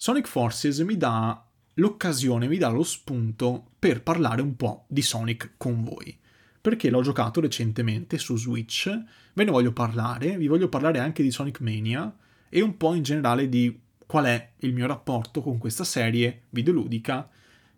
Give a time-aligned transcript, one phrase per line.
[0.00, 5.54] Sonic Forces mi dà l'occasione, mi dà lo spunto per parlare un po' di Sonic
[5.56, 6.16] con voi.
[6.60, 8.88] Perché l'ho giocato recentemente su Switch,
[9.32, 12.16] ve ne voglio parlare, vi voglio parlare anche di Sonic Mania
[12.48, 13.76] e un po' in generale di
[14.06, 17.28] qual è il mio rapporto con questa serie videoludica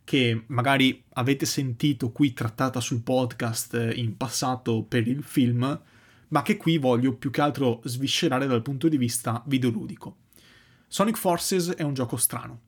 [0.05, 5.80] che magari avete sentito qui trattata sul podcast in passato per il film,
[6.29, 10.20] ma che qui voglio più che altro sviscerare dal punto di vista videoludico.
[10.93, 12.62] Sonic Forces è un gioco strano,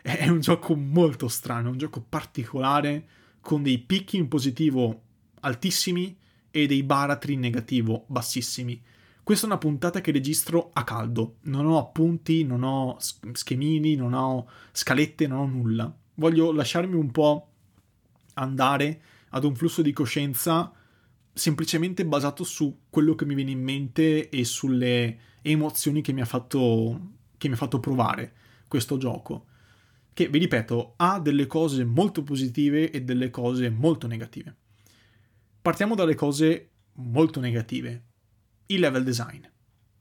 [0.00, 3.06] è un gioco molto strano, è un gioco particolare,
[3.42, 5.02] con dei picchi in positivo
[5.40, 6.16] altissimi
[6.50, 8.82] e dei baratri in negativo bassissimi.
[9.22, 12.96] Questa è una puntata che registro a caldo, non ho appunti, non ho
[13.32, 15.94] schemini, non ho scalette, non ho nulla.
[16.14, 17.48] Voglio lasciarmi un po'
[18.36, 20.72] andare ad un flusso di coscienza
[21.30, 26.24] semplicemente basato su quello che mi viene in mente e sulle emozioni che mi ha
[26.24, 28.32] fatto, che mi ha fatto provare
[28.68, 29.46] questo gioco.
[30.12, 34.54] Che, vi ripeto, ha delle cose molto positive e delle cose molto negative.
[35.60, 38.02] Partiamo dalle cose molto negative
[38.66, 39.44] il level design.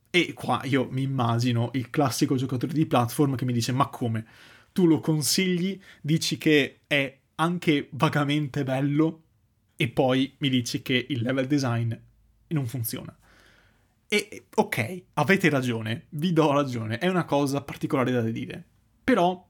[0.09, 4.25] E qua io mi immagino il classico giocatore di platform che mi dice: Ma come?
[4.72, 9.23] Tu lo consigli, dici che è anche vagamente bello,
[9.75, 11.94] e poi mi dici che il level design
[12.47, 13.16] non funziona.
[14.08, 18.64] E ok, avete ragione, vi do ragione, è una cosa particolare da dire.
[19.03, 19.47] Però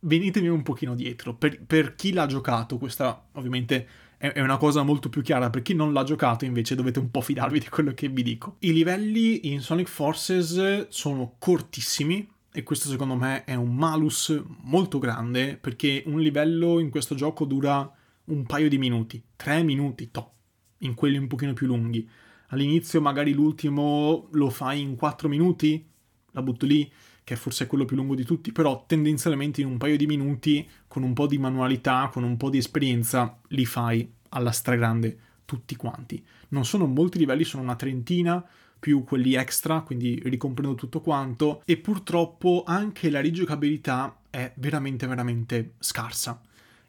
[0.00, 1.34] venitemi un pochino dietro.
[1.34, 5.50] Per, per chi l'ha giocato, questa ovviamente è una cosa molto più chiara.
[5.50, 8.56] Per chi non l'ha giocato, invece, dovete un po' fidarvi di quello che vi dico.
[8.60, 12.26] I livelli in Sonic Forces sono cortissimi.
[12.56, 17.44] E questo secondo me è un malus molto grande perché un livello in questo gioco
[17.44, 17.92] dura
[18.26, 20.30] un paio di minuti, tre minuti, top,
[20.78, 22.08] in quelli un pochino più lunghi.
[22.48, 25.84] All'inizio magari l'ultimo lo fai in quattro minuti,
[26.32, 26.90] la butto lì,
[27.24, 30.68] che forse è quello più lungo di tutti, però tendenzialmente in un paio di minuti,
[30.86, 35.74] con un po' di manualità, con un po' di esperienza, li fai alla stragrande tutti
[35.74, 36.22] quanti.
[36.48, 38.44] Non sono molti livelli, sono una trentina,
[38.78, 45.74] più quelli extra, quindi ricomprendo tutto quanto, e purtroppo anche la rigiocabilità è veramente, veramente
[45.78, 46.38] scarsa.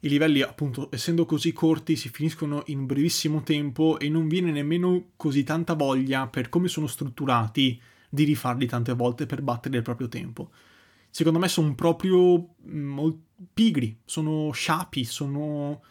[0.06, 5.14] I livelli, appunto, essendo così corti, si finiscono in brevissimo tempo e non viene nemmeno
[5.16, 10.08] così tanta voglia per come sono strutturati di rifarli tante volte per battere il proprio
[10.08, 10.52] tempo.
[11.10, 13.10] Secondo me sono proprio mm,
[13.52, 15.82] pigri, sono sciapi, sono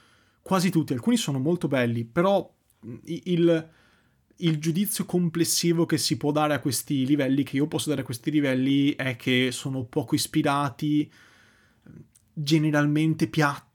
[0.42, 0.92] quasi tutti.
[0.92, 2.48] Alcuni sono molto belli, però
[2.86, 3.70] mm, il,
[4.36, 8.04] il giudizio complessivo che si può dare a questi livelli, che io posso dare a
[8.04, 11.10] questi livelli, è che sono poco ispirati,
[12.32, 13.72] generalmente piatti,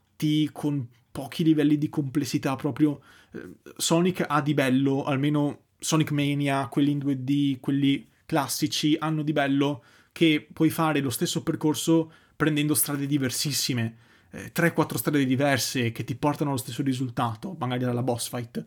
[0.52, 3.02] con pochi livelli di complessità proprio.
[3.32, 9.34] Eh, Sonic ha di bello, almeno Sonic Mania, quelli in 2D, quelli classici hanno di
[9.34, 13.98] bello che puoi fare lo stesso percorso prendendo strade diversissime,
[14.32, 18.64] eh, 3-4 strade diverse che ti portano allo stesso risultato, magari dalla boss fight.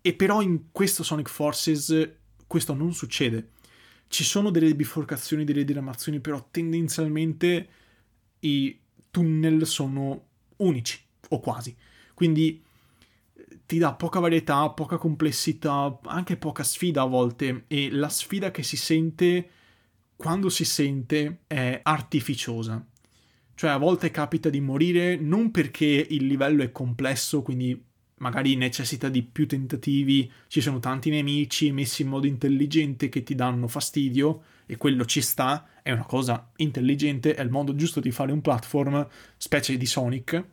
[0.00, 2.10] E però in questo Sonic Forces
[2.46, 3.50] questo non succede.
[4.08, 7.68] Ci sono delle biforcazioni, delle diramazioni, però tendenzialmente
[8.40, 8.78] i
[9.10, 10.24] tunnel sono
[10.58, 11.74] unici, o quasi.
[12.14, 12.62] Quindi
[13.66, 18.62] ti dà poca varietà, poca complessità, anche poca sfida a volte e la sfida che
[18.62, 19.50] si sente
[20.16, 22.84] quando si sente è artificiosa.
[23.54, 27.82] Cioè a volte capita di morire non perché il livello è complesso, quindi
[28.18, 33.34] magari necessita di più tentativi, ci sono tanti nemici messi in modo intelligente che ti
[33.34, 38.10] danno fastidio e quello ci sta, è una cosa intelligente, è il modo giusto di
[38.10, 39.06] fare un platform,
[39.36, 40.44] specie di Sonic,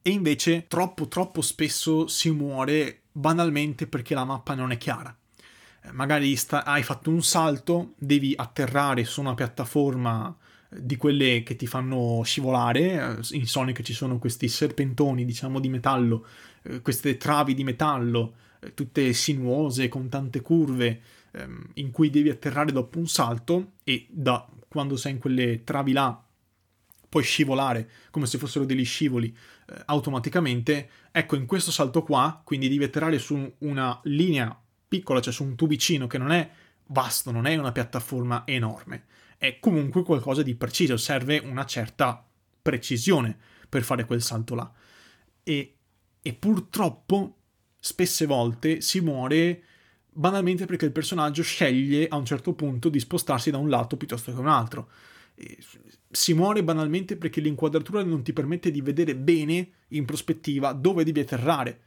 [0.00, 5.16] e invece troppo troppo spesso si muore banalmente perché la mappa non è chiara.
[5.82, 10.34] Eh, magari sta- hai fatto un salto, devi atterrare su una piattaforma
[10.70, 13.18] eh, di quelle che ti fanno scivolare.
[13.30, 16.26] Eh, in Sonic ci sono questi serpentoni, diciamo, di metallo,
[16.80, 18.34] queste travi di metallo,
[18.74, 21.00] tutte sinuose, con tante curve,
[21.32, 25.92] ehm, in cui devi atterrare dopo un salto e da quando sei in quelle travi
[25.92, 26.24] là
[27.08, 29.36] puoi scivolare come se fossero degli scivoli
[29.68, 30.88] eh, automaticamente.
[31.10, 34.58] Ecco, in questo salto qua, quindi devi atterrare su una linea
[34.88, 36.50] piccola, cioè su un tubicino che non è
[36.86, 39.04] vasto, non è una piattaforma enorme,
[39.36, 42.26] è comunque qualcosa di preciso, serve una certa
[42.62, 43.36] precisione
[43.68, 44.72] per fare quel salto là.
[45.42, 45.74] E,
[46.22, 47.36] e purtroppo,
[47.78, 49.64] spesse volte si muore
[50.12, 54.32] banalmente perché il personaggio sceglie a un certo punto di spostarsi da un lato piuttosto
[54.32, 54.88] che un altro
[56.10, 61.20] si muore banalmente perché l'inquadratura non ti permette di vedere bene in prospettiva dove devi
[61.20, 61.80] atterrare.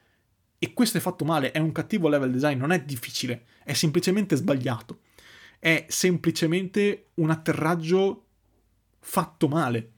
[0.57, 4.35] E questo è fatto male, è un cattivo level design, non è difficile, è semplicemente
[4.35, 5.01] sbagliato.
[5.59, 8.25] È semplicemente un atterraggio
[8.99, 9.91] fatto male,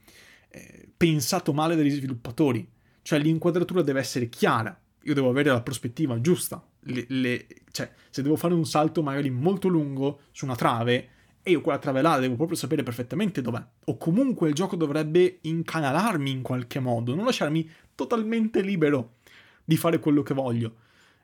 [0.49, 2.69] eh, pensato male dagli sviluppatori.
[3.01, 6.61] Cioè l'inquadratura deve essere chiara, io devo avere la prospettiva giusta.
[6.81, 11.09] Le, le, cioè, se devo fare un salto magari molto lungo su una trave,
[11.47, 13.65] e io quella trave là devo proprio sapere perfettamente dov'è.
[13.85, 19.15] O comunque il gioco dovrebbe incanalarmi in qualche modo, non lasciarmi totalmente libero
[19.63, 20.75] di fare quello che voglio.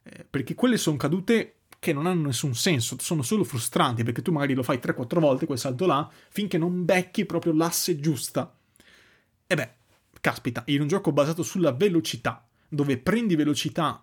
[0.04, 4.32] Eh, perché quelle sono cadute che non hanno nessun senso, sono solo frustranti, perché tu
[4.32, 8.56] magari lo fai 3-4 volte quel salto là, finché non becchi proprio l'asse giusta.
[9.46, 9.72] E beh,
[10.22, 14.02] caspita, in un gioco basato sulla velocità, dove prendi velocità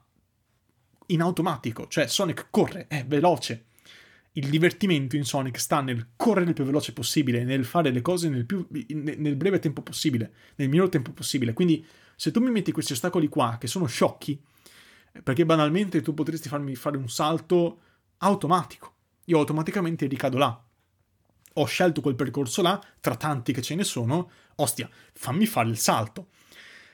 [1.13, 3.67] in automatico, cioè Sonic corre, è veloce,
[4.33, 8.29] il divertimento in Sonic sta nel correre il più veloce possibile, nel fare le cose
[8.29, 11.53] nel, più, nel breve tempo possibile, nel minor tempo possibile.
[11.53, 11.85] Quindi,
[12.15, 14.41] se tu mi metti questi ostacoli qua, che sono sciocchi,
[15.25, 17.81] perché banalmente tu potresti farmi fare un salto
[18.19, 20.65] automatico, io automaticamente ricado là.
[21.55, 25.79] Ho scelto quel percorso là, tra tanti che ce ne sono, ostia, fammi fare il
[25.79, 26.29] salto.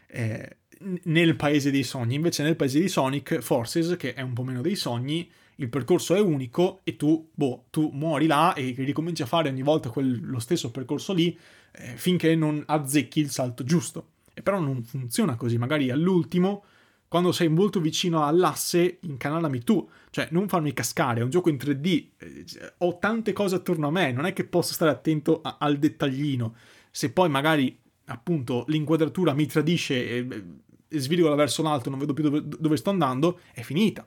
[0.06, 0.58] Eh,
[1.04, 4.60] nel paese dei sogni, invece nel paese di Sonic Forces, che è un po' meno
[4.60, 9.26] dei sogni, il percorso è unico e tu, boh, tu muori là e ricominci a
[9.26, 11.36] fare ogni volta quel, lo stesso percorso lì
[11.72, 14.08] eh, finché non azzecchi il salto giusto.
[14.34, 16.64] E però non funziona così, magari all'ultimo,
[17.08, 21.56] quando sei molto vicino all'asse, incanalami tu, cioè non farmi cascare, è un gioco in
[21.56, 22.44] 3D, eh,
[22.78, 26.54] ho tante cose attorno a me, non è che posso stare attento a, al dettaglino.
[26.90, 30.42] Se poi magari appunto l'inquadratura mi tradisce e,
[30.98, 34.06] svigola verso l'alto, non vedo più dove, dove sto andando, è finita.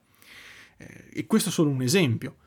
[0.77, 2.37] Eh, e questo è solo un esempio.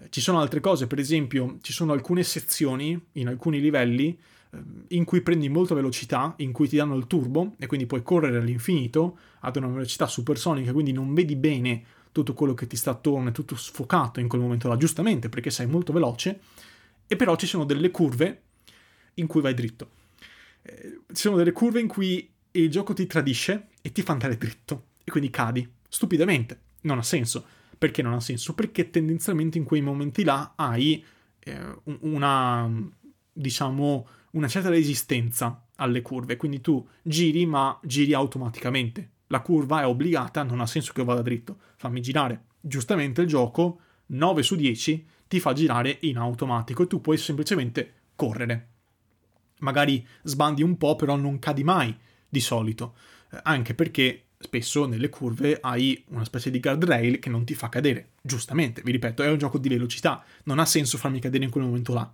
[0.00, 4.18] Eh, ci sono altre cose, per esempio, ci sono alcune sezioni in alcuni livelli
[4.50, 4.58] eh,
[4.88, 8.38] in cui prendi molta velocità, in cui ti danno il turbo e quindi puoi correre
[8.38, 13.28] all'infinito ad una velocità supersonica, quindi non vedi bene tutto quello che ti sta attorno,
[13.28, 16.40] è tutto sfocato in quel momento là, giustamente perché sei molto veloce,
[17.06, 18.42] e però ci sono delle curve
[19.14, 19.98] in cui vai dritto.
[20.62, 24.36] Eh, ci sono delle curve in cui il gioco ti tradisce e ti fa andare
[24.36, 27.44] dritto, e quindi cadi, stupidamente, non ha senso
[27.80, 28.52] perché non ha senso?
[28.52, 31.02] Perché tendenzialmente in quei momenti là hai
[31.38, 32.70] eh, una,
[33.32, 39.12] diciamo, una certa resistenza alle curve, quindi tu giri ma giri automaticamente.
[39.28, 42.48] La curva è obbligata, non ha senso che vada dritto, fammi girare.
[42.60, 47.94] Giustamente il gioco 9 su 10 ti fa girare in automatico e tu puoi semplicemente
[48.14, 48.68] correre.
[49.60, 51.96] Magari sbandi un po', però non cadi mai
[52.30, 52.94] di solito,
[53.32, 57.68] eh, anche perché spesso nelle curve hai una specie di guardrail che non ti fa
[57.68, 58.12] cadere.
[58.22, 61.64] Giustamente, vi ripeto, è un gioco di velocità, non ha senso farmi cadere in quel
[61.64, 62.10] momento là.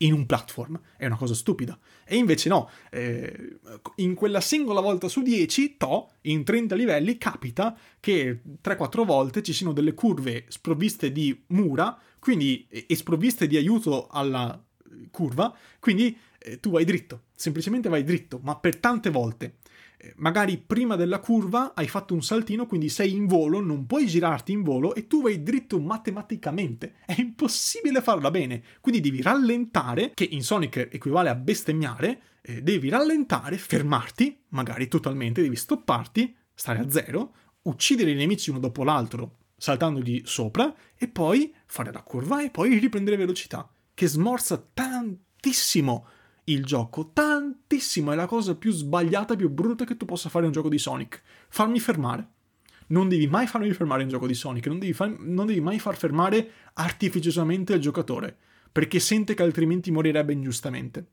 [0.00, 1.76] In un platform è una cosa stupida.
[2.04, 3.58] E invece no, eh,
[3.96, 9.52] in quella singola volta su 10, to, in 30 livelli, capita che 3-4 volte ci
[9.52, 14.62] siano delle curve sprovviste di mura, quindi e sprovviste di aiuto alla
[15.10, 19.56] curva, quindi eh, tu vai dritto, semplicemente vai dritto, ma per tante volte.
[20.00, 24.06] Eh, magari prima della curva hai fatto un saltino, quindi sei in volo, non puoi
[24.06, 26.94] girarti in volo e tu vai dritto matematicamente.
[27.04, 28.62] È impossibile farla bene.
[28.80, 35.42] Quindi devi rallentare, che in Sonic equivale a bestemmiare, eh, devi rallentare, fermarti, magari totalmente,
[35.42, 41.52] devi stopparti, stare a zero, uccidere i nemici uno dopo l'altro saltandogli sopra e poi
[41.66, 46.06] fare la curva e poi riprendere velocità, che smorza tantissimo
[46.52, 48.12] il gioco tantissimo.
[48.12, 50.78] È la cosa più sbagliata, più brutta che tu possa fare in un gioco di
[50.78, 51.22] Sonic.
[51.48, 52.28] Farmi fermare.
[52.88, 55.60] Non devi mai farmi fermare in un gioco di Sonic, non devi, far, non devi
[55.60, 58.34] mai far fermare artificiosamente il giocatore,
[58.72, 61.08] perché sente che altrimenti morirebbe ingiustamente.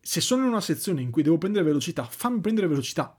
[0.00, 3.18] Se sono in una sezione in cui devo prendere velocità, fammi prendere velocità.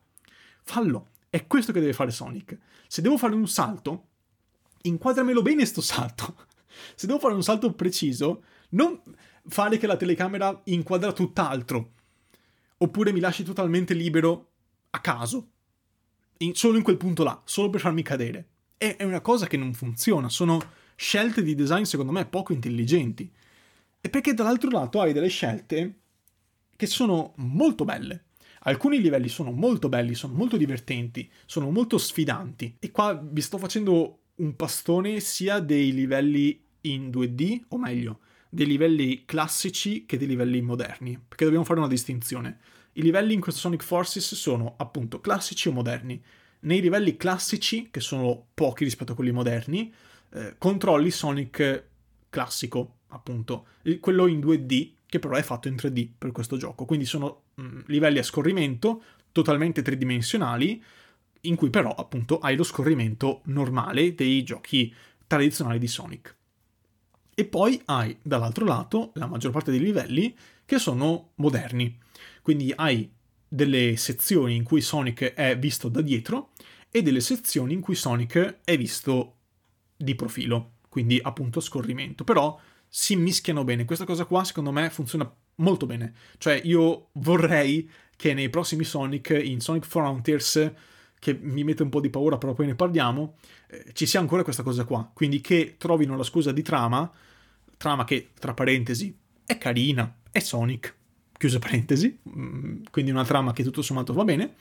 [0.63, 1.09] Fallo.
[1.29, 2.57] È questo che deve fare Sonic.
[2.88, 4.07] Se devo fare un salto,
[4.81, 6.48] inquadramelo bene sto salto.
[6.95, 9.00] Se devo fare un salto preciso, non
[9.48, 11.93] fare che la telecamera inquadra tutt'altro.
[12.77, 14.51] Oppure mi lasci totalmente libero
[14.91, 15.50] a caso.
[16.38, 18.48] In, solo in quel punto là, solo per farmi cadere.
[18.77, 20.62] È, è una cosa che non funziona, sono
[20.96, 23.31] scelte di design secondo me poco intelligenti.
[24.01, 26.00] E perché dall'altro lato hai delle scelte
[26.75, 28.25] che sono molto belle.
[28.63, 32.77] Alcuni livelli sono molto belli, sono molto divertenti, sono molto sfidanti.
[32.79, 38.65] E qua vi sto facendo un pastone sia dei livelli in 2D, o meglio, dei
[38.65, 42.59] livelli classici che dei livelli moderni, perché dobbiamo fare una distinzione.
[42.93, 46.21] I livelli in questo Sonic Forces sono appunto classici o moderni.
[46.61, 49.93] Nei livelli classici, che sono pochi rispetto a quelli moderni,
[50.33, 51.85] eh, controlli Sonic
[52.29, 53.67] classico, appunto,
[53.99, 56.85] quello in 2D, che però è fatto in 3D per questo gioco.
[56.85, 60.83] Quindi sono mh, mm, livelli a scorrimento, totalmente tridimensionali,
[61.41, 64.93] in cui però appunto hai lo scorrimento normale dei giochi
[65.25, 66.37] tradizionali di Sonic.
[67.39, 71.98] E poi hai dall'altro lato la maggior parte dei livelli che sono moderni.
[72.41, 73.10] Quindi hai
[73.48, 76.50] delle sezioni in cui Sonic è visto da dietro
[76.91, 79.38] e delle sezioni in cui Sonic è visto
[79.96, 82.25] di profilo, quindi appunto scorrimento.
[82.25, 83.86] Però si mischiano bene.
[83.86, 86.13] Questa cosa qua secondo me funziona molto bene.
[86.39, 90.74] Cioè io vorrei che nei prossimi Sonic, in Sonic Frontiers,
[91.17, 93.38] che mi mette un po' di paura, però poi ne parliamo,
[93.69, 95.10] eh, ci sia ancora questa cosa qua.
[95.13, 97.10] Quindi che trovino la scusa di trama,
[97.79, 100.93] trama che, tra parentesi, è carina, è Sonic,
[101.38, 104.55] chiusa parentesi, mm, quindi una trama che tutto sommato va bene.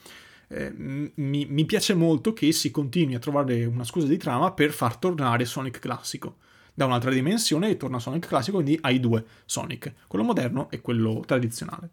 [0.47, 4.71] Eh, mi, mi piace molto che si continui a trovare una scusa di trama per
[4.71, 6.37] far tornare Sonic classico
[6.73, 11.21] da un'altra dimensione e torna Sonic classico, quindi hai due Sonic, quello moderno e quello
[11.25, 11.89] tradizionale.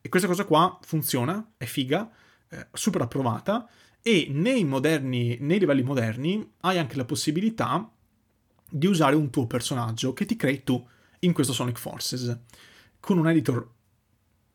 [0.00, 2.10] E questa cosa qua funziona, è figa,
[2.48, 3.68] eh, super approvata
[4.00, 7.86] e nei, moderni, nei livelli moderni hai anche la possibilità
[8.76, 10.84] di usare un tuo personaggio che ti crei tu
[11.20, 12.36] in questo Sonic Forces.
[12.98, 13.70] Con un editor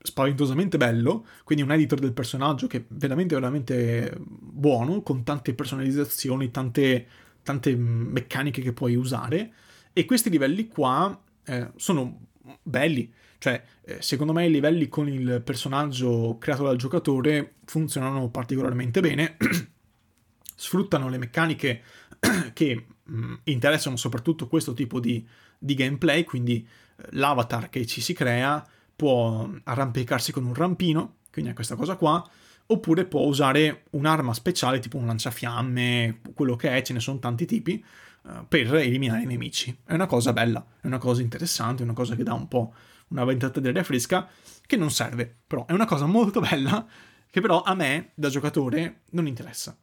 [0.02, 6.52] spaventosamente bello, quindi un editor del personaggio che è veramente veramente buono, con tante personalizzazioni,
[6.52, 7.08] tante,
[7.44, 9.54] tante meccaniche che puoi usare.
[9.94, 12.28] E questi livelli qua eh, sono
[12.62, 19.00] belli, cioè, eh, secondo me i livelli con il personaggio creato dal giocatore funzionano particolarmente
[19.00, 19.38] bene,
[20.56, 21.82] sfruttano le meccaniche
[22.52, 25.26] che mh, mm, interessano soprattutto questo tipo di,
[25.58, 26.66] di gameplay, quindi
[26.98, 31.96] eh, l'avatar che ci si crea può arrampicarsi con un rampino, quindi è questa cosa
[31.96, 32.24] qua,
[32.68, 37.46] oppure può usare un'arma speciale tipo un lanciafiamme, quello che è, ce ne sono tanti
[37.46, 37.84] tipi,
[38.24, 39.76] uh, per eliminare i nemici.
[39.86, 42.74] È una cosa bella, è una cosa interessante, è una cosa che dà un po'
[43.08, 44.28] una ventata di aria fresca
[44.66, 46.86] che non serve, però è una cosa molto bella
[47.32, 49.76] che però a me da giocatore non interessa.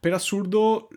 [0.00, 0.88] Per assurdo,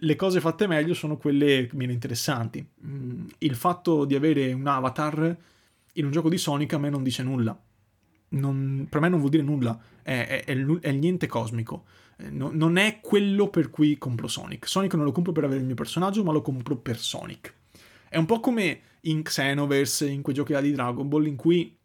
[0.00, 2.66] le cose fatte meglio sono quelle meno interessanti.
[2.84, 5.36] Mm, il fatto di avere un avatar
[5.92, 7.56] in un gioco di Sonic a me non dice nulla.
[8.30, 11.84] Non, per me non vuol dire nulla, è, è, è, è niente cosmico.
[12.16, 14.66] Eh, no, non è quello per cui compro Sonic.
[14.66, 17.54] Sonic non lo compro per avere il mio personaggio, ma lo compro per Sonic.
[18.08, 21.76] È un po' come in Xenoverse, in quei giochi di Dragon Ball, in cui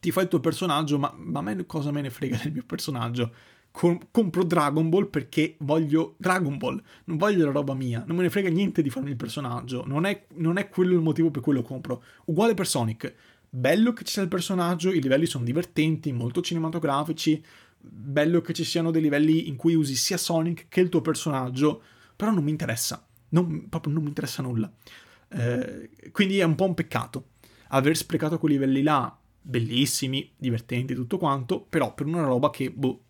[0.00, 2.64] ti fai il tuo personaggio, ma, ma a me cosa me ne frega del mio
[2.64, 3.32] personaggio?
[3.78, 8.22] Com- compro Dragon Ball perché voglio Dragon Ball, non voglio la roba mia, non me
[8.22, 11.42] ne frega niente di farmi il personaggio, non è, non è quello il motivo per
[11.42, 12.02] cui lo compro.
[12.24, 13.14] Uguale per Sonic,
[13.48, 17.40] bello che ci sia il personaggio, i livelli sono divertenti, molto cinematografici,
[17.78, 21.80] bello che ci siano dei livelli in cui usi sia Sonic che il tuo personaggio,
[22.16, 24.68] però non mi interessa, non, proprio non mi interessa nulla.
[25.28, 27.28] Eh, quindi è un po' un peccato.
[27.68, 33.02] Aver sprecato quei livelli là, bellissimi, divertenti, tutto quanto, però per una roba che, boh,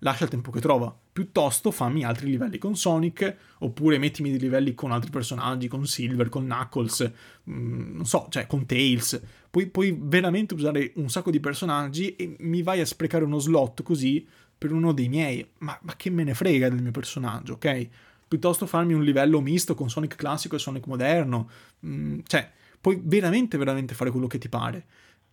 [0.00, 0.94] lascia il tempo che trova.
[1.12, 6.28] Piuttosto fammi altri livelli con Sonic, oppure mettimi dei livelli con altri personaggi, con Silver,
[6.28, 7.12] con Knuckles,
[7.44, 9.20] mh, mm, non so, cioè con Tails.
[9.50, 13.82] Puoi, puoi veramente usare un sacco di personaggi e mi vai a sprecare uno slot
[13.82, 14.26] così
[14.56, 15.46] per uno dei miei.
[15.58, 17.88] Ma, ma che me ne frega del mio personaggio, ok?
[18.28, 21.50] piuttosto farmi un livello misto con Sonic classico e Sonic moderno.
[21.86, 22.48] Mm, cioè,
[22.80, 24.84] puoi veramente, veramente fare quello che ti pare.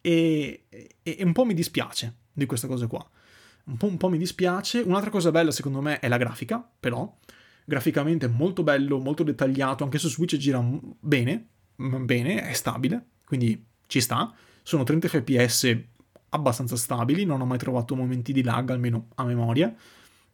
[0.01, 3.07] E, e, e, un po' mi dispiace di questa cosa qua.
[3.65, 4.79] Un po', un po' mi dispiace.
[4.79, 7.17] Un'altra cosa bella, secondo me, è la grafica, però.
[7.65, 9.83] Graficamente molto bello, molto dettagliato.
[9.83, 10.63] Anche su Switch gira
[10.99, 11.47] bene.
[11.75, 13.05] Bene, è stabile.
[13.25, 14.33] Quindi ci sta.
[14.61, 15.77] Sono 30 fps
[16.29, 17.25] abbastanza stabili.
[17.25, 19.73] Non ho mai trovato momenti di lag, almeno a memoria.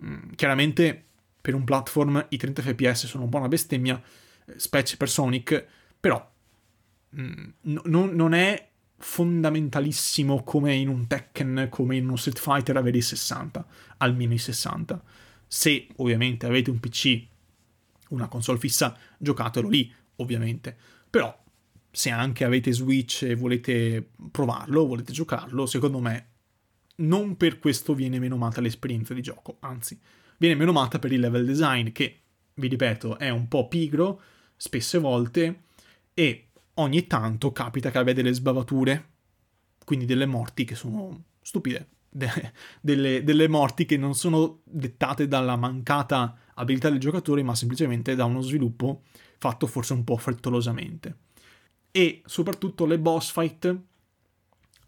[0.04, 1.06] Mm, chiaramente
[1.42, 4.02] per un platform i 30 fps sono un po' una bestemmia,
[4.46, 5.66] eh, specie per Sonic,
[6.00, 6.32] però
[7.16, 8.71] mm, non, non è
[9.02, 13.66] fondamentalissimo come in un Tekken, come in uno Street Fighter avere i 60,
[13.98, 15.04] almeno i 60.
[15.48, 17.26] Se ovviamente avete un PC,
[18.10, 20.78] una console fissa, giocatelo lì, ovviamente.
[21.10, 21.38] Però
[21.90, 26.28] se anche avete Switch e volete provarlo, volete giocarlo, secondo me
[26.98, 30.00] non per questo viene menomata l'esperienza di gioco, anzi
[30.38, 32.20] viene menomata per il level design che,
[32.54, 34.22] vi ripeto, è un po' pigro
[34.56, 35.64] spesse volte
[36.14, 39.10] e ogni tanto capita che abbia delle sbavature,
[39.84, 45.56] quindi delle morti che sono stupide, de- delle, delle morti che non sono dettate dalla
[45.56, 49.04] mancata abilità del giocatore, ma semplicemente da uno sviluppo
[49.38, 51.18] fatto forse un po' frettolosamente.
[51.92, 53.76] E soprattutto le boss fight,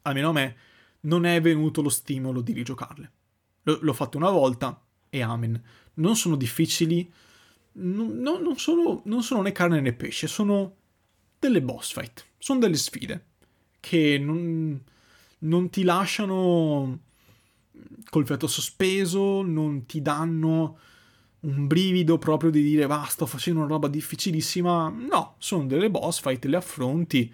[0.04, 0.56] almeno a me,
[1.02, 3.12] non è venuto lo stimolo di rigiocarle.
[3.64, 5.62] L- l'ho fatto una volta, e Amen.
[5.96, 7.12] Non sono difficili,
[7.74, 10.76] non, non, sono, non sono né carne né pesce, sono
[11.48, 13.26] delle boss fight, sono delle sfide
[13.80, 14.82] che non,
[15.40, 17.00] non ti lasciano
[18.10, 20.78] col fiato sospeso, non ti danno
[21.42, 24.88] un brivido proprio di dire va, sto facendo una roba difficilissima.
[24.88, 27.34] No, sono delle boss fight, le affronti.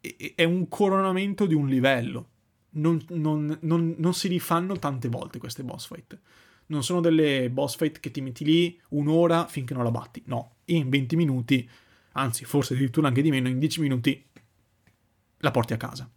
[0.00, 2.28] E- è un coronamento di un livello.
[2.70, 6.18] Non, non, non, non, si rifanno tante volte queste boss fight.
[6.66, 10.22] Non sono delle boss fight che ti metti lì un'ora finché non la batti.
[10.26, 11.68] No, in 20 minuti,
[12.18, 14.24] anzi, forse addirittura anche di meno, in 10 minuti
[15.38, 16.10] la porti a casa.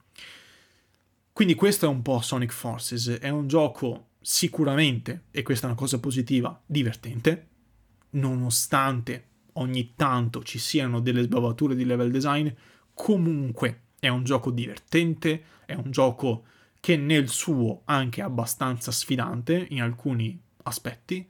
[1.33, 3.07] Quindi questo è un po' Sonic Forces.
[3.19, 7.47] È un gioco sicuramente, e questa è una cosa positiva, divertente,
[8.11, 12.47] nonostante ogni tanto ci siano delle sbavature di level design,
[12.93, 16.45] comunque è un gioco divertente, è un gioco
[16.79, 21.27] che nel suo anche abbastanza sfidante in alcuni aspetti,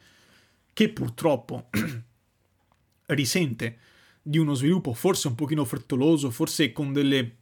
[0.73, 1.69] che purtroppo
[3.07, 3.77] risente
[4.21, 7.37] di uno sviluppo forse un pochino frettoloso, forse con delle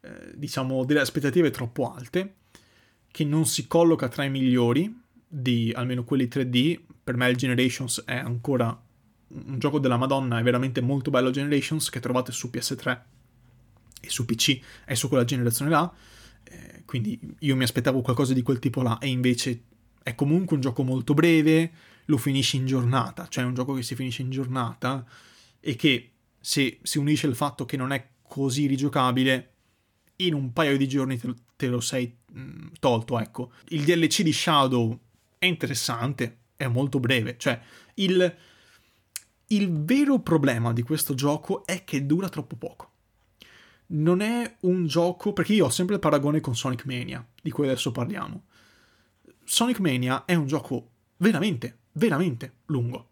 [0.00, 2.34] eh, diciamo delle aspettative troppo alte,
[3.10, 6.80] che non si colloca tra i migliori di almeno quelli 3D.
[7.02, 8.78] Per me il Generations è ancora
[9.28, 13.00] un gioco della Madonna, è veramente molto bello Generations che trovate su PS3
[14.00, 15.92] e su PC e su quella generazione là.
[16.44, 19.62] Eh, quindi io mi aspettavo qualcosa di quel tipo là e invece
[20.02, 21.72] è comunque un gioco molto breve,
[22.06, 25.04] lo finisci in giornata, cioè è un gioco che si finisce in giornata
[25.66, 29.52] e che se si unisce il fatto che non è così rigiocabile,
[30.16, 33.52] in un paio di giorni te, te lo sei mm, tolto, ecco.
[33.68, 34.98] Il DLC di Shadow
[35.38, 37.58] è interessante, è molto breve, cioè
[37.94, 38.36] il,
[39.46, 42.90] il vero problema di questo gioco è che dura troppo poco.
[43.86, 47.64] Non è un gioco, perché io ho sempre il paragone con Sonic Mania, di cui
[47.64, 48.44] adesso parliamo.
[49.44, 53.08] Sonic Mania è un gioco veramente, veramente lungo.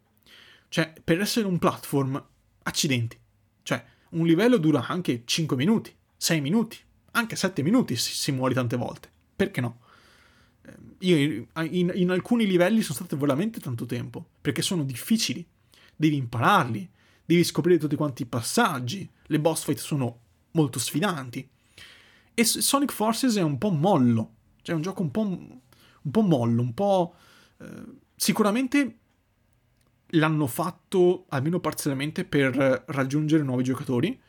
[0.68, 2.23] Cioè, per essere un platform,
[2.62, 3.19] accidenti.
[3.62, 6.78] Cioè, un livello dura anche 5 minuti, 6 minuti,
[7.12, 9.11] anche 7 minuti si, si muore tante volte.
[9.35, 9.81] Perché no?
[10.62, 15.47] Eh, io in, in, alcuni livelli sono stato veramente tanto tempo, perché sono difficili.
[15.95, 16.88] Devi impararli,
[17.25, 20.21] devi scoprire tutti quanti i passaggi, le boss fight sono
[20.52, 21.49] molto sfidanti.
[22.35, 26.21] E Sonic Forces è un po' mollo, cioè è un gioco un po', un po
[26.23, 27.14] mollo, un po'...
[27.58, 28.99] Eh, sicuramente
[30.14, 34.20] l'hanno fatto, almeno parzialmente, per raggiungere nuovi giocatori.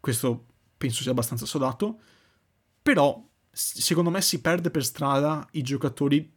[0.00, 1.98] Questo penso sia abbastanza sodato.
[2.82, 6.32] Però, secondo me, si perde per strada i giocatori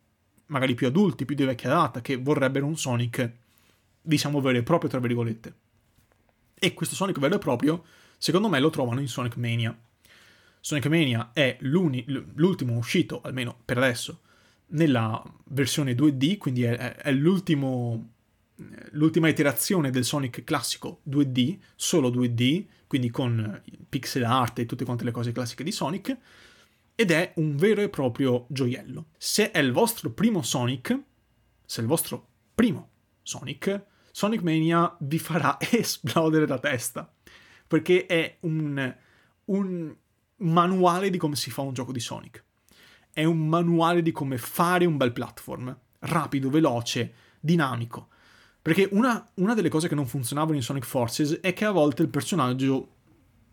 [0.47, 3.31] magari più adulti, più di vecchia data, che vorrebbero un Sonic,
[4.01, 5.55] diciamo, vero e proprio, tra virgolette.
[6.53, 7.83] E questo Sonic vero e proprio,
[8.17, 9.77] secondo me, lo trovano in Sonic Mania.
[10.59, 14.21] Sonic Mania è l'ultimo uscito, almeno per adesso,
[14.67, 18.13] nella versione 2D, quindi è, è l'ultimo,
[18.91, 25.03] l'ultima iterazione del Sonic classico 2D, solo 2D, quindi con pixel art e tutte quante
[25.03, 26.17] le cose classiche di Sonic,
[26.95, 29.07] ed è un vero e proprio gioiello.
[29.17, 30.99] Se è il vostro primo Sonic,
[31.65, 32.89] se è il vostro primo
[33.21, 37.11] Sonic, Sonic Mania vi farà esplodere la testa,
[37.67, 38.95] perché è un,
[39.45, 39.95] un
[40.37, 42.43] manuale di come si fa un gioco di Sonic.
[43.11, 48.09] È un manuale di come fare un bel platform, rapido, veloce, dinamico
[48.67, 52.01] perché una, una, delle cose che non funzionavano in Sonic Forces è che a volte
[52.01, 52.95] il personaggio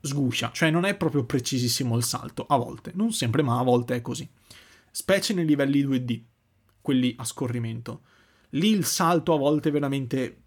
[0.01, 3.95] sguscia, cioè non è proprio precisissimo il salto, a volte, non sempre, ma a volte
[3.95, 4.29] è così.
[4.91, 6.21] Specie nei livelli 2D,
[6.81, 8.03] quelli a scorrimento.
[8.51, 10.43] Lì il salto a volte veramente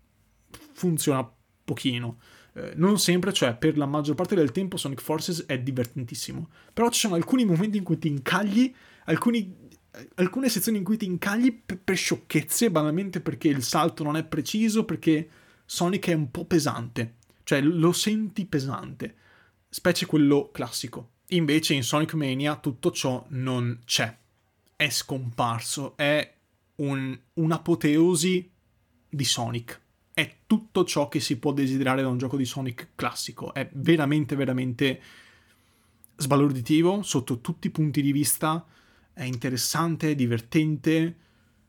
[0.74, 1.26] funziona
[1.64, 2.20] pochino.
[2.52, 6.50] Eh, non sempre, cioè per la maggior parte del tempo Sonic Forces è divertentissimo.
[6.74, 8.76] Però ci sono alcuni momenti in cui ti incagli,
[9.06, 9.67] alcuni
[10.16, 14.24] alcune sezioni in cui ti incagli per, per sciocchezze, banalmente perché il salto non è
[14.24, 15.30] preciso, perché
[15.66, 19.16] Sonic è un po' pesante, cioè lo senti pesante,
[19.70, 21.12] specie quello classico.
[21.32, 24.16] Invece in Sonic Mania tutto ciò non c'è,
[24.76, 26.34] è scomparso, è
[26.76, 28.52] un, un'apoteosi
[29.10, 29.82] di Sonic.
[30.14, 33.54] È tutto ciò che si può desiderare da un gioco di Sonic classico.
[33.54, 35.02] È veramente, veramente
[36.16, 38.66] sbalorditivo sotto tutti i punti di vista
[39.18, 41.16] è interessante, è divertente,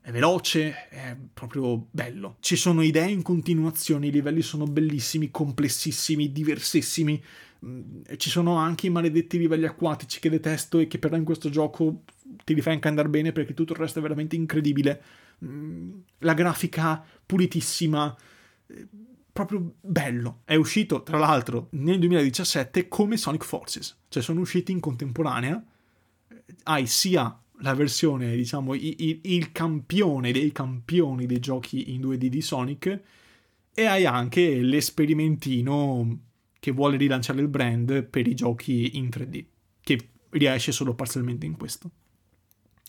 [0.03, 2.37] è veloce, è proprio bello.
[2.41, 7.23] Ci sono idee in continuazione, i livelli sono bellissimi, complessissimi, diversissimi.
[7.65, 11.49] Mm, ci sono anche i maledetti livelli acquatici che detesto e che però in questo
[11.49, 12.03] gioco
[12.45, 15.03] ti li fai anche andare bene perché tutto il resto è veramente incredibile.
[15.43, 18.15] Mm, la grafica pulitissima,
[18.67, 18.87] eh,
[19.33, 20.43] proprio bello.
[20.45, 25.65] È uscito, tra l'altro, nel 2017 come Sonic Forces, cioè sono usciti in contemporanea
[26.65, 32.41] hai sia la versione, diciamo, il, il, campione dei campioni dei giochi in 2D di
[32.41, 33.01] Sonic
[33.75, 36.21] e hai anche l'esperimentino
[36.61, 39.45] che vuole rilanciare il brand per i giochi in 3D,
[39.81, 41.91] che riesce solo parzialmente in questo.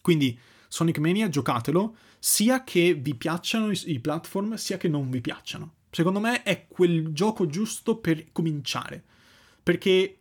[0.02, 5.76] Quindi Sonic Mania giocatelo, sia che vi piacciono i, platform, sia che non vi piacciono.
[5.90, 9.04] Secondo me è quel gioco giusto per cominciare,
[9.64, 10.20] perché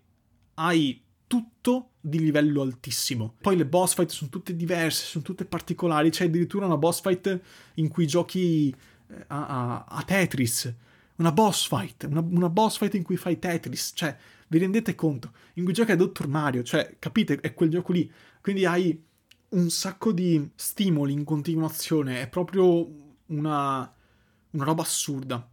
[0.54, 3.36] hai tutto di livello altissimo.
[3.40, 6.10] Poi le boss fight sono tutte diverse, sono tutte particolari.
[6.10, 7.40] C'è addirittura una boss fight
[7.74, 8.74] in cui giochi
[9.08, 10.74] eh, a, a, a Tetris.
[11.16, 13.92] Una boss fight, una, una, boss fight in cui fai Tetris.
[13.94, 14.16] Cioè,
[14.48, 15.32] vi rendete conto?
[15.54, 16.64] In cui giochi a Dottor Mario.
[16.64, 17.38] Cioè, capite?
[17.40, 18.10] È quel gioco lì.
[18.40, 19.00] Quindi hai
[19.50, 22.22] un sacco di stimoli in continuazione.
[22.22, 22.88] È proprio
[23.26, 23.94] una,
[24.50, 25.48] una roba assurda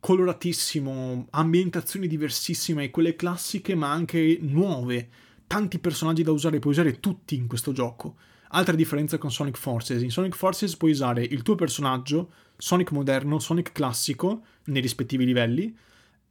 [0.00, 5.08] coloratissimo, ambientazioni diversissime, quelle classiche ma anche nuove,
[5.46, 8.16] tanti personaggi da usare, puoi usare tutti in questo gioco.
[8.50, 13.38] Altra differenza con Sonic Forces, in Sonic Forces puoi usare il tuo personaggio, Sonic moderno,
[13.38, 15.76] Sonic classico, nei rispettivi livelli,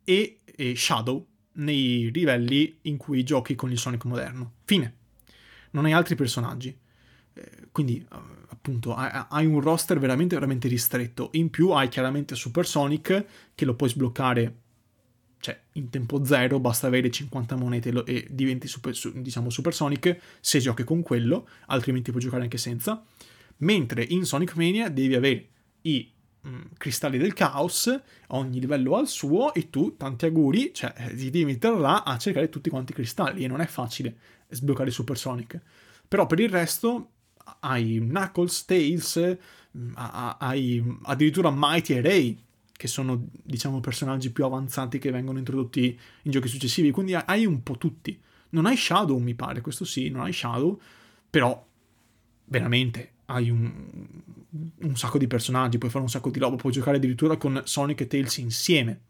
[0.04, 4.54] e, e Shadow nei livelli in cui giochi con il Sonic moderno.
[4.64, 4.96] Fine.
[5.72, 6.76] Non hai altri personaggi.
[7.34, 8.06] Eh, quindi
[8.68, 11.30] appunto hai un roster veramente veramente ristretto.
[11.34, 13.26] In più hai chiaramente Super Sonic
[13.56, 14.56] che lo puoi sbloccare
[15.40, 20.60] cioè in tempo zero basta avere 50 monete e diventi super, diciamo Super Sonic se
[20.60, 23.04] giochi con quello altrimenti puoi giocare anche senza.
[23.58, 25.48] Mentre in Sonic Mania devi avere
[25.84, 26.12] i
[26.46, 31.30] mm, cristalli del caos ogni livello ha il suo e tu tanti auguri cioè ti
[31.30, 34.18] devi mettere là a cercare tutti quanti i cristalli e non è facile
[34.50, 35.60] sbloccare Super Sonic
[36.08, 37.12] però per il resto
[37.60, 39.38] hai Knuckles, Tails,
[39.78, 42.38] mm, hai addirittura Mighty e Ray,
[42.72, 47.64] che sono, diciamo, personaggi più avanzati che vengono introdotti in giochi successivi, quindi hai un
[47.64, 48.20] po' tutti.
[48.50, 50.80] Non hai Shadow, mi pare, questo sì, non hai Shadow,
[51.30, 51.66] però
[52.46, 53.84] veramente hai un,
[54.82, 58.02] un sacco di personaggi, puoi fare un sacco di roba, puoi giocare addirittura con Sonic
[58.02, 59.02] e Tails insieme,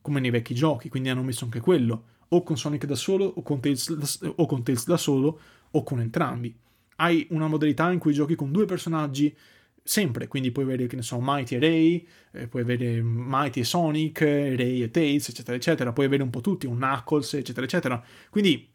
[0.00, 3.42] come nei vecchi giochi, quindi hanno messo anche quello, o con Sonic da solo, o
[3.42, 6.56] con Tails o con Tails da solo, o con entrambi
[7.00, 9.34] hai una modalità in cui giochi con due personaggi
[9.82, 13.64] sempre, quindi puoi avere, che ne so, Mighty e Ray, eh, puoi avere Mighty e
[13.64, 18.04] Sonic, Ray e Tails, eccetera, eccetera, puoi avere un po' tutti, un Knuckles, eccetera, eccetera.
[18.28, 18.68] Quindi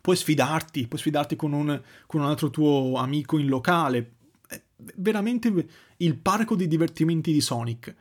[0.00, 4.14] puoi sfidarti, puoi sfidarti con un, con un altro tuo amico in locale.
[4.48, 4.60] È
[4.96, 5.52] veramente
[5.98, 7.94] il parco di divertimenti di Sonic.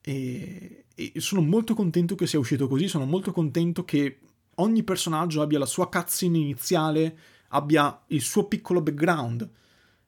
[0.00, 4.20] E, e sono molto contento che sia uscito così, sono molto contento che
[4.56, 9.48] ogni personaggio abbia la sua cutscene iniziale abbia il suo piccolo background.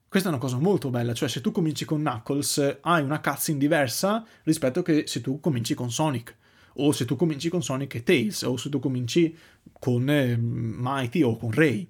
[0.08, 3.58] Questa è una cosa molto bella, cioè se tu cominci con Knuckles hai una cutscene
[3.58, 6.34] diversa rispetto che se tu cominci con Sonic,
[6.74, 9.36] o se tu cominci con Sonic e Tails, o se tu cominci
[9.78, 11.86] con eh, Mighty o con Ray.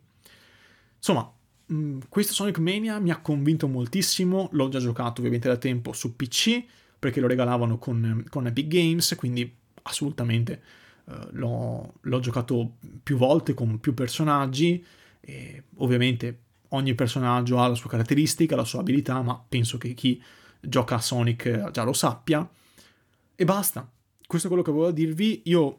[0.97, 1.33] Insomma,
[1.67, 5.93] mh, mm, questo Sonic Mania mi ha convinto moltissimo, l'ho già giocato ovviamente da tempo
[5.93, 6.65] su PC,
[6.99, 10.63] perché lo regalavano con, con Epic Games, quindi assolutamente
[11.05, 14.85] uh, l'ho, l'ho giocato più volte con più personaggi,
[15.29, 20.23] e ovviamente ogni personaggio ha la sua caratteristica, la sua abilità, ma penso che chi
[20.59, 22.49] gioca a Sonic già lo sappia.
[23.35, 23.87] E basta.
[24.27, 25.43] Questo è quello che volevo dirvi.
[25.45, 25.79] Io,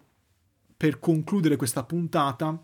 [0.78, 2.64] per concludere questa puntata,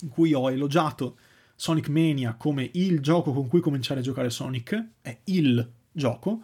[0.00, 1.18] in cui ho elogiato
[1.54, 6.42] Sonic Mania come il gioco con cui cominciare a giocare Sonic, è il gioco,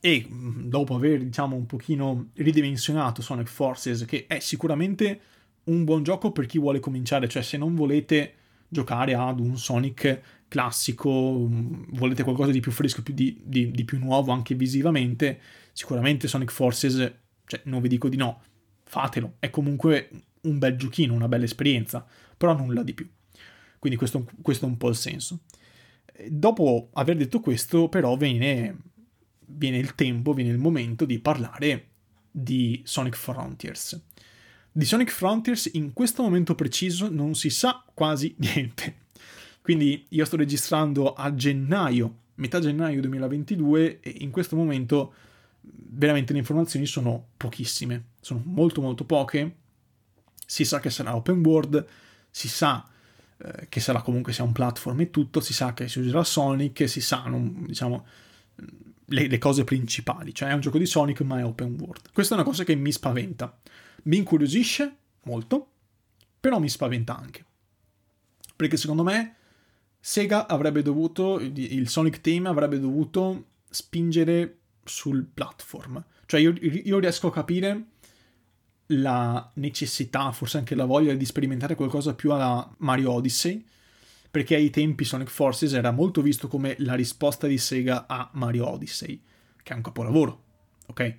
[0.00, 5.20] e mm, dopo aver, diciamo, un pochino ridimensionato Sonic Forces, che è sicuramente
[5.64, 8.34] un buon gioco per chi vuole cominciare, cioè se non volete
[8.72, 11.46] giocare ad un Sonic classico,
[11.90, 15.38] volete qualcosa di più fresco, di, di, di più nuovo anche visivamente,
[15.72, 17.12] sicuramente Sonic Forces,
[17.46, 18.42] cioè non vi dico di no,
[18.84, 20.08] fatelo, è comunque
[20.42, 22.04] un bel giochino, una bella esperienza,
[22.36, 23.08] però nulla di più.
[23.78, 25.40] Quindi questo, questo è un po' il senso.
[26.28, 28.76] Dopo aver detto questo, però, viene,
[29.46, 31.88] viene il tempo, viene il momento di parlare
[32.30, 34.00] di Sonic Frontiers.
[34.74, 39.00] Di Sonic Frontiers in questo momento preciso non si sa quasi niente.
[39.60, 45.12] Quindi io sto registrando a gennaio, metà gennaio 2022 e in questo momento
[45.60, 49.56] veramente le informazioni sono pochissime, sono molto molto poche.
[50.46, 51.86] Si sa che sarà open world,
[52.30, 52.88] si sa
[53.36, 56.88] eh, che sarà comunque sia un platform e tutto, si sa che si userà Sonic,
[56.88, 58.06] si sanno, diciamo,
[59.06, 62.12] le, le cose principali, cioè è un gioco di Sonic ma è open world.
[62.12, 63.58] Questa è una cosa che mi spaventa
[64.04, 65.70] mi incuriosisce molto,
[66.40, 67.44] però mi spaventa anche.
[68.56, 69.36] Perché secondo me
[70.00, 76.04] Sega avrebbe dovuto, il Sonic Team avrebbe dovuto spingere sul platform.
[76.26, 77.86] Cioè io, io riesco a capire
[78.86, 83.64] la necessità, forse anche la voglia di sperimentare qualcosa più alla Mario Odyssey,
[84.32, 88.66] perché ai tempi Sonic Forces era molto visto come la risposta di Sega a Mario
[88.66, 89.20] Odyssey,
[89.62, 90.42] che è un capolavoro,
[90.86, 91.00] ok?
[91.00, 91.18] Eh,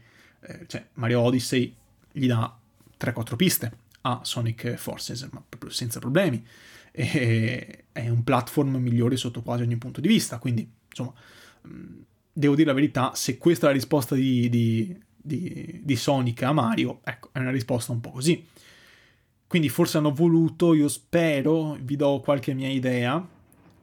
[0.65, 1.75] cioè Mario Odyssey
[2.11, 2.57] gli dà
[2.99, 6.43] 3-4 piste a Sonic Forces, ma proprio senza problemi.
[6.91, 11.13] E, è un platform migliore sotto quasi ogni punto di vista, quindi insomma,
[11.67, 12.01] mm,
[12.33, 16.51] devo dire la verità, se questa è la risposta di, di, di, di Sonic a
[16.51, 18.43] Mario, ecco, è una risposta un po' così.
[19.53, 23.23] Quindi forse hanno voluto, io spero, vi do qualche mia idea,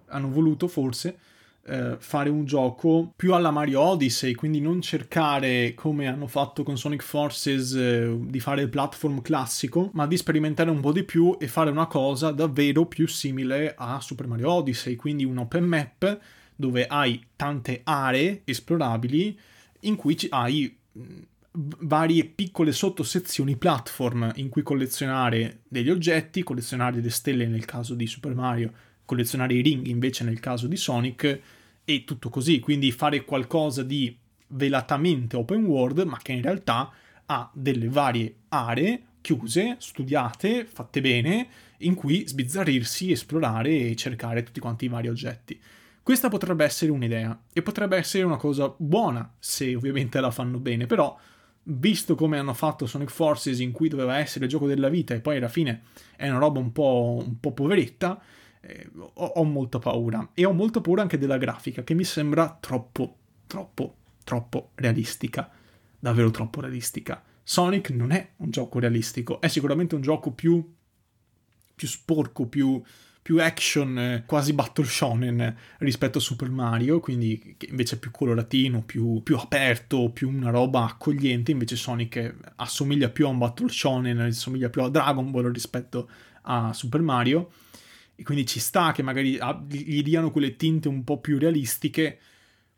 [0.06, 1.16] hanno voluto forse
[1.64, 6.76] eh, fare un gioco più alla Mario Odyssey, quindi non cercare come hanno fatto con
[6.76, 11.36] Sonic Forces eh, di fare il platform classico, ma di sperimentare un po' di più
[11.38, 16.18] e fare una cosa davvero più simile a Super Mario Odyssey, quindi un open map
[16.56, 19.38] dove hai tante aree esplorabili
[19.82, 20.76] in cui hai
[21.52, 28.06] varie piccole sottosezioni platform in cui collezionare degli oggetti, collezionare delle stelle nel caso di
[28.06, 28.72] Super Mario,
[29.04, 31.40] collezionare i ring invece nel caso di Sonic
[31.84, 34.16] e tutto così, quindi fare qualcosa di
[34.48, 36.90] velatamente open world ma che in realtà
[37.26, 44.60] ha delle varie aree chiuse, studiate, fatte bene, in cui sbizzarrirsi, esplorare e cercare tutti
[44.60, 45.60] quanti i vari oggetti.
[46.02, 50.86] Questa potrebbe essere un'idea e potrebbe essere una cosa buona se ovviamente la fanno bene,
[50.86, 51.16] però
[51.64, 55.20] visto come hanno fatto Sonic Forces in cui doveva essere il gioco della vita e
[55.20, 55.82] poi alla fine
[56.16, 58.20] è una roba un po', un po poveretta,
[58.60, 60.30] eh, ho, ho molta paura.
[60.34, 65.50] E ho molta paura anche della grafica, che mi sembra troppo, troppo, troppo realistica.
[65.98, 67.22] Davvero troppo realistica.
[67.42, 70.72] Sonic non è un gioco realistico, è sicuramente un gioco più,
[71.74, 72.80] più sporco, più,
[73.22, 78.10] più action, eh, quasi battle shonen rispetto a Super Mario, quindi che invece è più
[78.10, 83.68] coloratino, più, più aperto, più una roba accogliente, invece Sonic assomiglia più a un battle
[83.68, 86.08] shonen, assomiglia più a Dragon Ball rispetto
[86.42, 87.50] a Super Mario.
[88.16, 92.18] E quindi ci sta che magari gli diano quelle tinte un po' più realistiche,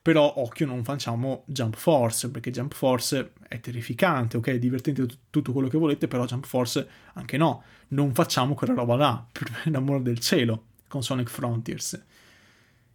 [0.03, 5.53] però occhio non facciamo Jump Force, perché Jump Force è terrificante, ok, è divertente tutto
[5.53, 10.03] quello che volete, però Jump Force anche no, non facciamo quella roba là, per l'amore
[10.03, 12.05] del cielo, con Sonic Frontiers.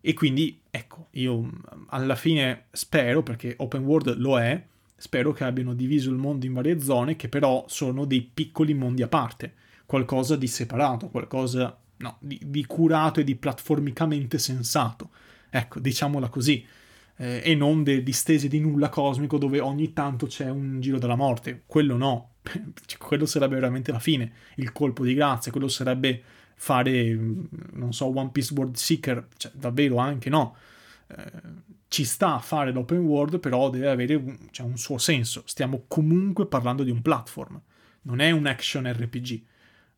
[0.02, 1.50] E quindi, ecco, io
[1.88, 4.62] alla fine spero, perché open world lo è,
[4.98, 9.02] spero che abbiano diviso il mondo in varie zone, che però sono dei piccoli mondi
[9.02, 9.54] a parte,
[9.86, 15.10] qualcosa di separato, qualcosa no, di, di, curato e di platformicamente sensato.
[15.50, 16.66] Ecco, diciamola così.
[17.18, 21.16] Eh, e non de, distese di nulla cosmico dove ogni tanto c'è un giro della
[21.16, 21.64] morte.
[21.66, 22.36] Quello no.
[22.98, 24.32] quello sarebbe veramente la fine.
[24.56, 25.52] Il colpo di grazia.
[25.52, 26.22] Quello sarebbe
[26.56, 27.18] fare,
[27.74, 29.28] non so, One Piece World Seeker.
[29.38, 30.56] Cioè, davvero anche no.
[31.08, 31.32] Eh,
[31.88, 35.44] ci sta a fare l'open world, però deve avere un, cioè, un suo senso.
[35.46, 37.60] Stiamo comunque parlando di un platform.
[38.04, 39.32] Non è un action RPG.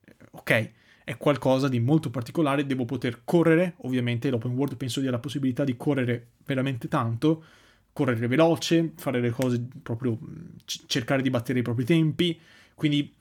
[0.05, 0.71] Eh, ok
[1.09, 5.63] è qualcosa di molto particolare, devo poter correre, ovviamente l'open world penso dia la possibilità
[5.63, 7.43] di correre veramente tanto,
[7.91, 10.19] correre veloce, fare le cose proprio,
[10.65, 12.39] c- cercare di battere i propri tempi,
[12.75, 13.11] quindi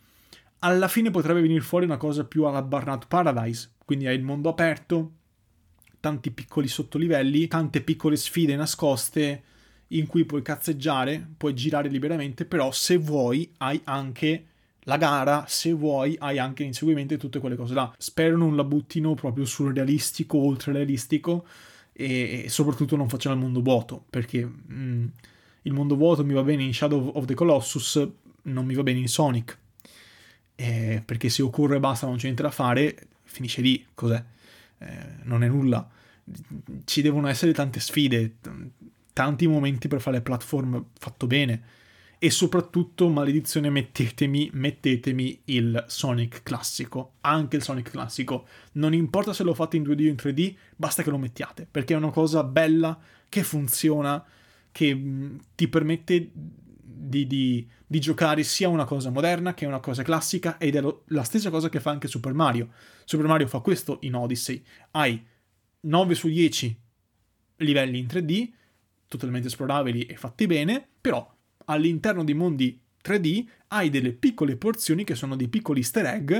[0.59, 4.51] alla fine potrebbe venire fuori una cosa più alla Burnout Paradise, quindi hai il mondo
[4.51, 5.13] aperto,
[5.99, 9.43] tanti piccoli sottolivelli, tante piccole sfide nascoste
[9.89, 14.45] in cui puoi cazzeggiare, puoi girare liberamente, però se vuoi hai anche
[14.89, 17.95] la gara, se vuoi, hai anche l'inseguimento e tutte quelle cose là.
[17.99, 21.47] Spero non la buttino proprio sul realistico, oltre realistico,
[21.93, 25.07] e, e soprattutto non facciano il mondo vuoto, perché mm,
[25.63, 28.09] il mondo vuoto mi va bene in Shadow of the Colossus,
[28.43, 29.59] non mi va bene in Sonic.
[30.55, 34.25] Eh, perché se occorre e basta, non c'è niente da fare, finisce lì, cos'è?
[34.79, 34.87] Eh,
[35.25, 35.87] non è nulla.
[36.85, 38.51] Ci devono essere tante sfide, t-
[39.13, 41.77] tanti momenti per fare platform fatto bene
[42.19, 48.47] e soprattutto, maledizione, mettetemi, mettetemi il Sonic classico, anche il Sonic classico.
[48.73, 51.95] Non importa se lo fate in 2D o in 3D, basta che lo mettiate, perché
[51.95, 54.25] è una cosa bella, che funziona,
[54.73, 60.03] che mm, ti permette di, di, di, giocare sia una cosa moderna che una cosa
[60.03, 62.71] classica ed è lo, la stessa cosa che fa anche Super Mario.
[63.05, 64.63] Super Mario fa questo in Odyssey.
[64.91, 65.25] Hai
[65.81, 66.81] 9 su 10
[67.59, 68.51] livelli in 3D,
[69.07, 71.37] totalmente esplorabili e fatti bene, però
[71.69, 76.33] all'interno di mondi 3D hai delle piccole porzioni che sono dei piccoli easter egg,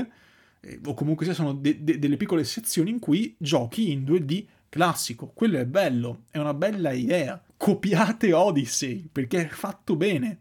[0.61, 5.31] eh, o comunque sono de- de- delle piccole sezioni in cui giochi in 2D classico.
[5.33, 7.41] Quello è bello, è una bella idea.
[7.57, 10.39] Copiate Odyssey, perché è fatto bene.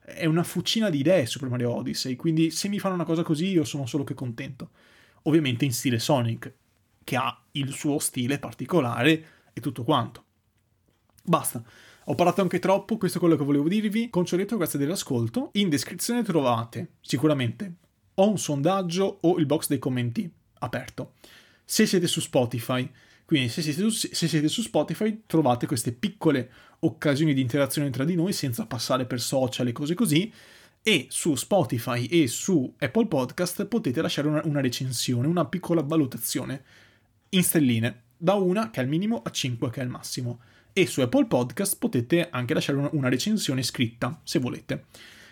[0.00, 3.48] È una fucina di idee Super Mario Odyssey, quindi se mi fanno una cosa così
[3.48, 4.70] io sono solo che contento.
[5.22, 6.52] Ovviamente in stile Sonic,
[7.02, 10.24] che ha il suo stile particolare e tutto quanto.
[11.24, 11.62] Basta.
[12.08, 14.10] Ho parlato anche troppo, questo è quello che volevo dirvi.
[14.10, 15.50] Concedetelo, grazie dell'ascolto.
[15.54, 17.74] In descrizione trovate sicuramente
[18.14, 21.14] o un sondaggio o il box dei commenti aperto.
[21.64, 22.88] Se siete su Spotify,
[23.24, 28.04] quindi se siete, su, se siete su Spotify trovate queste piccole occasioni di interazione tra
[28.04, 30.32] di noi senza passare per social e cose così.
[30.84, 36.62] E su Spotify e su Apple Podcast potete lasciare una, una recensione, una piccola valutazione
[37.30, 40.38] in stelline, da una che è il minimo a 5 che è il massimo.
[40.78, 44.84] E su Apple Podcast potete anche lasciare una recensione scritta, se volete.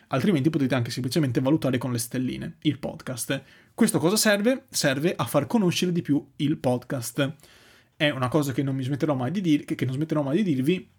[0.08, 3.42] Altrimenti potete anche semplicemente valutare con le stelline il podcast.
[3.74, 4.64] Questo cosa serve?
[4.70, 7.34] Serve a far conoscere di più il podcast.
[7.94, 10.54] È una cosa che non mi smetterò mai di, dir- che non smetterò mai di
[10.54, 10.90] dirvi,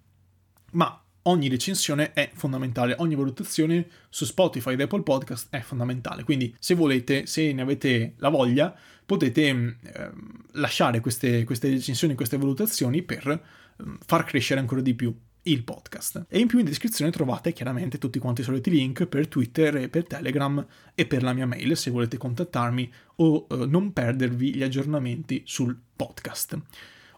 [0.74, 6.24] ma ogni recensione è fondamentale, ogni valutazione su Spotify ed Apple Podcast è fondamentale.
[6.24, 8.78] Quindi se volete, se ne avete la voglia,
[9.08, 10.12] potete eh,
[10.52, 13.64] lasciare queste, queste, recensioni, queste valutazioni per
[14.06, 15.16] far crescere ancora di più
[15.48, 16.26] il podcast.
[16.30, 20.06] E in più in descrizione trovate chiaramente tutti quanti i soliti link per Twitter per
[20.06, 25.44] Telegram e per la mia mail se volete contattarmi o eh, non perdervi gli aggiornamenti
[25.46, 26.60] sul podcast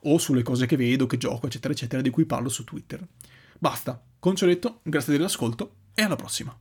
[0.02, 3.06] o sulle cose che vedo, che gioco, eccetera, eccetera, di cui parlo su Twitter.
[3.58, 6.58] Basta, con ciò detto, grazie dell'ascolto e alla prossima.